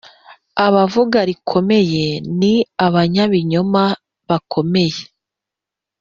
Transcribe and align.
abavuga 0.65 1.19
rikomeye 1.29 2.05
ni 2.39 2.53
abanyabinyoma 2.85 3.83
bakomeye. 4.29 5.03